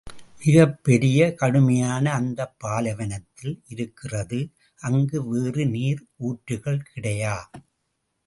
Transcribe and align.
மிகப் 0.41 0.83
பெரிய, 0.83 1.33
கடுமையான 1.33 2.13
அந்தப் 2.13 2.59
பாலைவனத்தில் 2.59 3.61
இருக்கிறது, 3.67 4.39
அங்கு 4.81 5.29
வேறு 5.29 5.65
நீர் 5.67 6.05
ஊற்றுகள் 6.19 6.81
கிடையா. 6.93 7.35